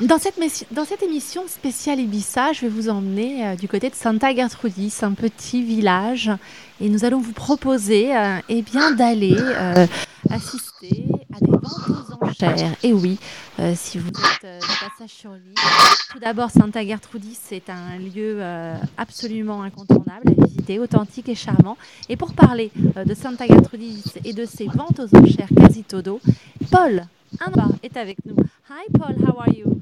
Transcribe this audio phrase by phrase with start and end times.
[0.00, 4.94] Dans cette, émission spéciale Ibiza, je vais vous emmener euh, du côté de Santa Gertrudis,
[5.02, 6.30] un petit village,
[6.80, 9.86] et nous allons vous proposer euh, eh bien, d'aller euh,
[10.30, 12.74] assister à des ventes aux enchères.
[12.82, 13.18] Et oui,
[13.74, 15.54] si vous êtes de passage sur l'île,
[16.10, 18.40] tout d'abord, Santa Gertrudis, c'est un lieu
[18.96, 21.76] absolument incontournable à visiter, authentique et charmant.
[22.08, 26.20] Et pour parler de Santa Gertrudis et de ses ventes aux enchères quasi todo,
[26.70, 27.04] Paul
[27.46, 28.36] Anwar est avec nous.
[28.70, 29.80] Hi, Paul, how are you?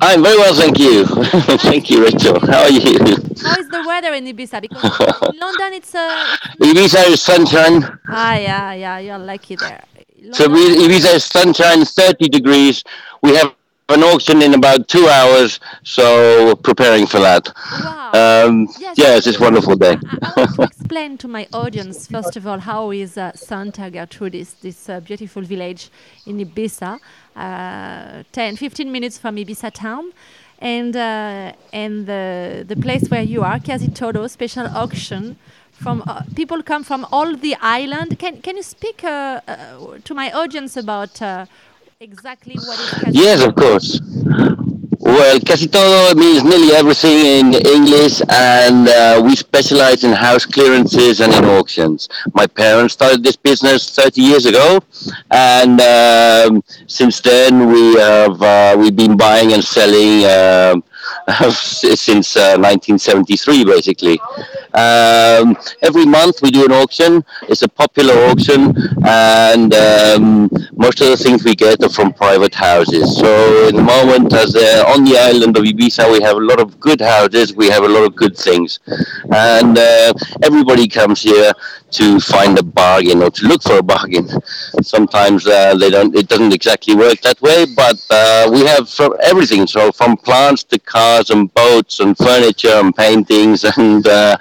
[0.00, 1.06] I'm very well, thank you.
[1.58, 2.38] thank you, Rachel.
[2.40, 2.98] How are you?
[3.42, 4.60] How is the weather in Ibiza?
[4.60, 5.00] Because
[5.32, 7.98] in London, it's uh, Ibiza is sunshine.
[8.06, 9.82] Ah, yeah, yeah, you're lucky there.
[10.16, 12.84] London, so Ibiza is sunshine, 30 degrees.
[13.22, 13.54] We have
[13.88, 17.52] an auction in about two hours, so preparing for that.
[17.82, 18.10] Wow.
[18.14, 19.96] Um, yes, yes, it's a wonderful day.
[20.10, 23.90] I, I want to explain to my audience, first of all, how is uh, Santa
[23.90, 25.90] Gertrudis, this uh, beautiful village
[26.26, 26.98] in Ibiza,
[27.36, 30.12] uh, 10, 15 minutes from Ibiza town.
[30.60, 35.36] And uh, and the the place where you are, Casi Todo, special auction
[35.72, 38.18] from uh, people come from all the island.
[38.18, 41.46] Can can you speak uh, uh, to my audience about uh,
[42.04, 44.00] exactly what is Casi Yes, of course.
[45.00, 47.18] Well, casi todo means nearly everything
[47.52, 52.08] in English, and uh, we specialize in house clearances and in auctions.
[52.32, 54.80] My parents started this business 30 years ago,
[55.30, 60.84] and um, since then we have uh, we've been buying and selling um,
[61.52, 64.18] since uh, 1973, basically.
[64.74, 67.24] Um, every month we do an auction.
[67.48, 68.74] It's a popular auction,
[69.06, 73.16] and um, most of the things we get are from private houses.
[73.16, 76.60] So, in the moment, as uh, on the island of Ibiza, we have a lot
[76.60, 77.54] of good houses.
[77.54, 78.80] We have a lot of good things,
[79.32, 81.52] and uh, everybody comes here
[81.94, 84.28] to find a bargain or to look for a bargain.
[84.82, 86.14] Sometimes uh, they don't.
[86.14, 89.66] It doesn't exactly work that way, but uh, we have from everything.
[89.66, 94.36] So, from plants to cars and boats and furniture and paintings and uh,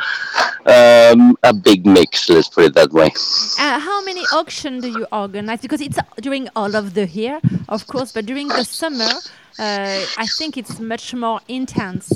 [0.66, 2.30] um, a big mix.
[2.30, 3.12] Let's put it that way.
[3.60, 5.62] Uh, how many auctions do you organize?
[5.62, 9.12] Because it's during all of the year, of course, but during the summer,
[9.60, 12.12] uh, I think it's much more intense.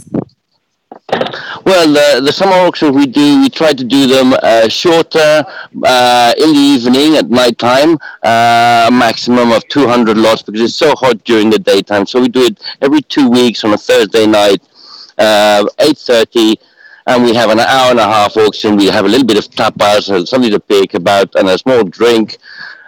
[1.65, 5.45] Well, the, the summer auctions we do, we try to do them uh, shorter
[5.83, 10.75] uh, in the evening at night time, uh, a maximum of 200 lots because it's
[10.75, 12.05] so hot during the daytime.
[12.05, 14.61] So we do it every two weeks on a Thursday night,
[15.17, 16.55] 8.30 uh,
[17.07, 18.75] and we have an hour and a half auction.
[18.75, 22.37] We have a little bit of tapas, something to pick about, and a small drink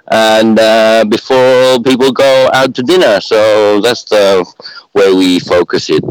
[0.09, 3.21] and uh, before people go out to dinner.
[3.21, 4.45] So that's the
[4.91, 6.03] where we focus it,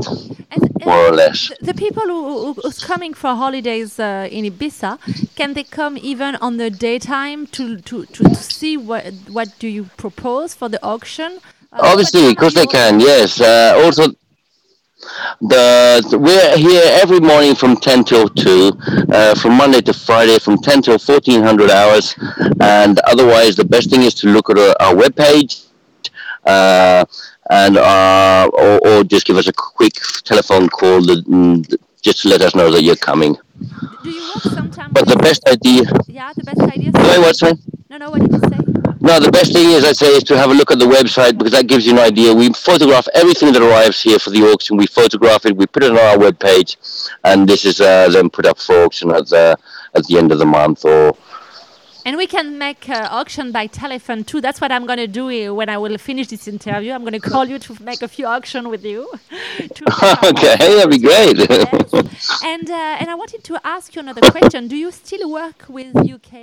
[0.52, 1.50] and, more or less.
[1.60, 6.58] The people who, who's coming for holidays uh, in Ibiza, can they come even on
[6.58, 11.40] the daytime to, to, to, to see what what do you propose for the auction?
[11.72, 13.00] Uh, Obviously, because they can.
[13.00, 13.40] Yes.
[13.40, 14.14] Uh, also
[15.40, 18.72] the we're here every morning from 10 till 2
[19.10, 22.14] uh, from monday to friday from 10 till 1400 hours.
[22.60, 25.66] And otherwise the best thing is to look at our, our webpage
[26.44, 27.04] uh,
[27.50, 29.94] and uh, or, or, just give us a quick
[30.24, 33.36] telephone call that, mm, just to let us know that you're coming.
[34.02, 37.58] Do you work sometimes but the best idea yeah the best idea Sorry, what's that?
[37.90, 38.67] no no what did you say
[39.00, 41.38] no, the best thing is, I'd say, is to have a look at the website
[41.38, 42.34] because that gives you an idea.
[42.34, 44.76] We photograph everything that arrives here for the auction.
[44.76, 46.76] We photograph it, we put it on our webpage,
[47.24, 49.56] and this is uh, then put up for auction at the
[49.94, 51.16] at the end of the month or
[52.08, 54.40] and we can make uh, auction by telephone too.
[54.40, 56.92] That's what I'm going to do when I will finish this interview.
[56.92, 59.00] I'm going to call you to make a few auction with you.
[60.24, 61.36] okay, that'd be great.
[61.36, 61.92] yes.
[62.42, 64.68] And uh, and I wanted to ask you another question.
[64.68, 66.34] Do you still work with UK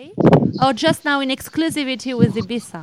[0.64, 2.82] or just now in exclusivity with Ibiza?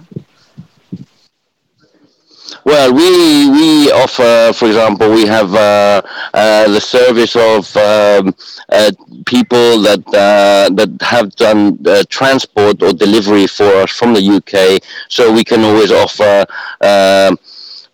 [2.65, 8.35] Well, we we offer, for example, we have uh, uh, the service of um,
[8.69, 8.93] uh,
[9.27, 14.83] people that uh, that have done uh, transport or delivery for us from the UK,
[15.09, 16.45] so we can always offer
[16.81, 17.39] um,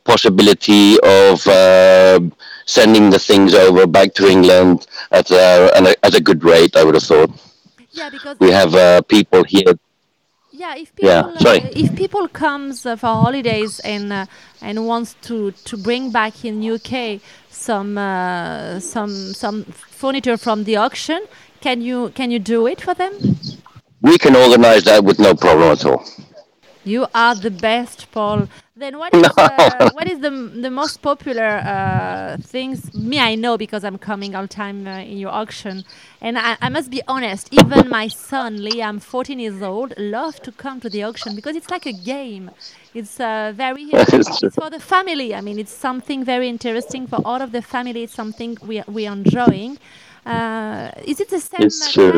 [0.04, 2.32] possibility of um,
[2.66, 6.76] sending the things over back to England at a, at a good rate.
[6.76, 7.30] I would have thought.
[7.90, 9.74] Yeah, because we have uh, people here
[10.58, 11.62] yeah, if people yeah, sorry.
[11.62, 14.26] Uh, if people comes uh, for holidays and uh,
[14.60, 17.20] and wants to to bring back in UK
[17.50, 19.12] some uh, some
[19.42, 19.64] some
[20.02, 21.20] furniture from the auction,
[21.60, 23.12] can you can you do it for them?
[24.02, 26.04] We can organize that with no problem at all.
[26.84, 28.48] You are the best, Paul.
[28.78, 32.94] Then what is, uh, what is the, the most popular uh, things?
[32.94, 35.84] Me, I know because I'm coming all the time uh, in your auction.
[36.20, 40.52] And I, I, must be honest, even my son, Liam, 14 years old, love to
[40.52, 42.52] come to the auction because it's like a game.
[42.94, 45.34] It's uh, very, it's for the family.
[45.34, 48.04] I mean, it's something very interesting for all of the family.
[48.04, 49.78] It's something we, we are enjoying.
[50.26, 51.70] Uh, is it the same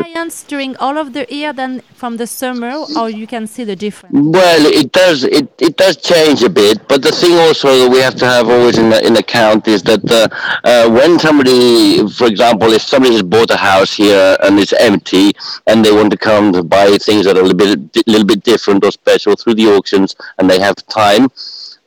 [0.03, 3.75] clients during all of the year than from the summer, or you can see the
[3.75, 4.13] difference?
[4.13, 5.23] Well, it does.
[5.23, 8.49] It, it does change a bit, but the thing also that we have to have
[8.49, 10.27] always in, in account is that uh,
[10.63, 15.31] uh, when somebody, for example, if somebody has bought a house here and it's empty,
[15.67, 18.43] and they want to come to buy things that are a little bit, little bit
[18.43, 21.29] different or special through the auctions, and they have time,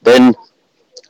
[0.02, 0.34] then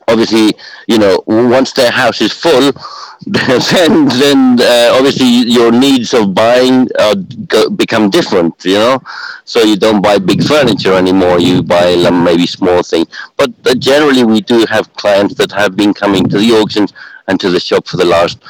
[0.07, 0.53] obviously,
[0.87, 2.71] you know, once their house is full,
[3.25, 7.15] then then uh, obviously your needs of buying uh,
[7.47, 8.53] go, become different.
[8.63, 9.03] You know,
[9.45, 11.39] so you don't buy big furniture anymore.
[11.39, 13.07] You buy maybe small things.
[13.37, 16.93] But uh, generally, we do have clients that have been coming to the auctions
[17.27, 18.43] and to the shop for the last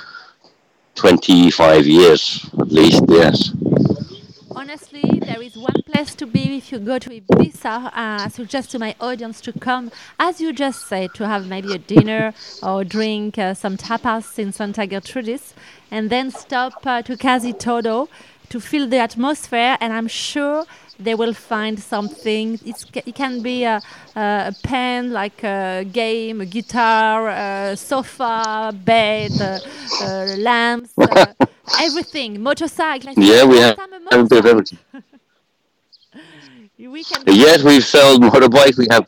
[0.96, 3.04] twenty five years at least.
[3.07, 3.52] Yes
[4.65, 7.85] honestly, there is one place to be if you go to Ibiza.
[7.85, 11.75] Uh, I suggest to my audience to come, as you just said, to have maybe
[11.75, 12.33] a dinner
[12.63, 15.53] or drink uh, some tapas in Santa Gertrudis,
[15.91, 18.09] and then stop uh, to Casi Todo
[18.50, 19.77] to feel the atmosphere.
[19.79, 20.65] And I'm sure
[21.00, 22.59] they will find something.
[22.65, 23.79] It's, it can be a,
[24.15, 29.59] a, pen, like a game, a guitar, a sofa, bed, uh,
[30.01, 31.33] uh, lamps, uh,
[31.81, 33.13] everything, motorcycle.
[33.17, 33.77] Yeah, we have,
[34.12, 34.79] have a bit of everything.
[36.77, 38.77] we can yes, we've sold motorbikes.
[38.77, 39.06] We have.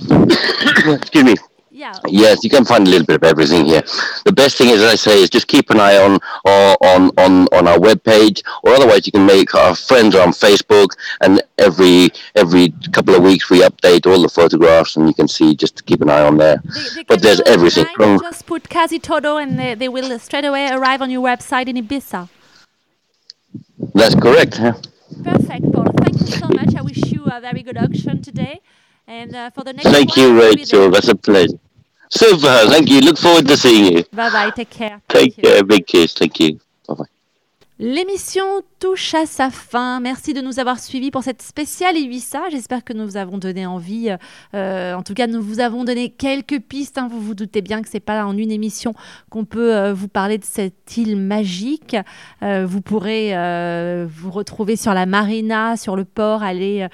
[1.00, 1.34] Excuse me.
[1.80, 1.94] Yeah.
[2.08, 3.80] Yes, you can find a little bit of everything here.
[4.26, 7.66] The best thing, as I say, is just keep an eye on on on on
[7.66, 10.88] our webpage, or otherwise you can make our friends on Facebook,
[11.22, 15.54] and every every couple of weeks we update all the photographs, and you can see
[15.54, 16.58] just keep an eye on there.
[16.62, 17.86] They, they but there's everything.
[17.96, 21.66] From just put Casi Todo, and they, they will straight away arrive on your website
[21.66, 22.28] in Ibiza.
[23.94, 24.58] That's correct.
[24.58, 24.74] Yeah.
[25.24, 25.88] Perfect, Paul.
[26.02, 26.74] Thank you so much.
[26.74, 28.60] I wish you a very good auction today.
[29.06, 30.90] And uh, for the next Thank one, you, Rachel.
[30.90, 31.58] That's a pleasure.
[32.10, 32.68] Super.
[32.68, 33.00] Thank you.
[33.00, 34.04] Look forward to seeing you.
[34.12, 34.50] Bye bye.
[34.50, 35.00] Take care.
[35.08, 35.62] Take care.
[35.64, 36.12] Big kiss.
[36.14, 36.58] Thank you.
[36.86, 37.04] Bye bye.
[37.78, 40.00] L'émission touche à sa fin.
[40.00, 42.48] Merci de nous avoir suivis pour cette spéciale Ibiza.
[42.50, 44.08] J'espère que nous vous avons donné envie.
[44.54, 46.96] Euh, en tout cas, nous vous avons donné quelques pistes.
[46.96, 47.06] Hein.
[47.10, 48.94] Vous vous doutez bien que c'est pas en une émission
[49.28, 51.94] qu'on peut euh, vous parler de cette île magique.
[52.42, 53.10] Euh, vous pourrez
[54.06, 56.88] vous retrouver sur la marina, sur le port, aller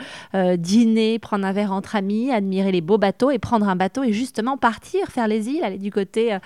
[0.58, 4.12] dîner, prendre un verre entre amis, admirer les beaux bateaux et prendre un bateau et
[4.12, 6.36] justement partir faire les îles, aller du côté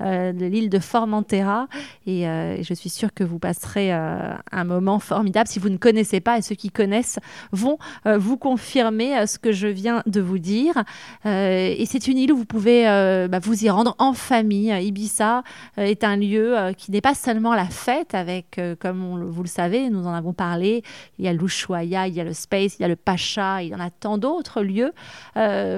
[0.00, 1.68] de l'île de Formentera.
[2.06, 5.48] Et je suis sûre que vous passerez euh, un moment formidable.
[5.48, 7.18] Si vous ne connaissez pas, et ceux qui connaissent
[7.52, 7.76] vont
[8.06, 10.82] euh, vous confirmer euh, ce que je viens de vous dire.
[11.26, 12.84] et c'est une île où vous pouvez
[13.28, 14.70] bah, vous y rendre en famille.
[14.70, 15.42] Ibiza
[15.76, 20.06] est un lieu qui n'est pas seulement la fête, avec, comme vous le savez, nous
[20.06, 20.82] en avons parlé,
[21.18, 23.70] il y a l'Ushuaïa, il y a le Space, il y a le Pacha, il
[23.70, 24.92] y en a tant d'autres lieux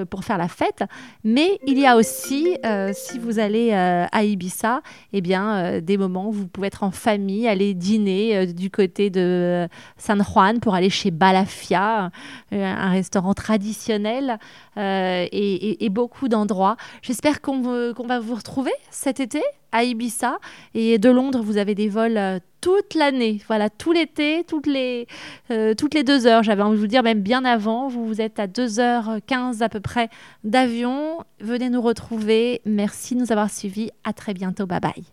[0.09, 0.83] pour faire la fête.
[1.23, 2.55] Mais il y a aussi,
[2.93, 4.81] si vous allez à Ibiza,
[5.13, 9.00] eh bien, des moments où vous pouvez être en famille, aller dîner euh, du côté
[9.09, 9.67] de
[9.97, 12.11] San Juan pour aller chez Balafia,
[12.53, 14.37] euh, un restaurant traditionnel
[14.77, 16.77] euh, et, beaucoup d'endroits.
[17.01, 19.41] J'espère qu'on va vous retrouver cet été
[19.73, 20.37] à Ibiza.
[20.73, 25.07] Et de Londres, vous avez des vols toute l'année, voilà, tout l'été, toutes les,
[25.77, 26.43] toutes les deux heures.
[26.43, 29.81] J'avais envie de vous dire, même bien avant, vous, vous êtes à 2h15 à peu
[29.81, 30.09] près
[30.45, 31.25] d'avion.
[31.41, 32.61] Venez nous retrouver.
[32.65, 33.91] Merci de nous avoir suivis.
[34.03, 34.65] À très bientôt.
[34.65, 35.03] Bye bye.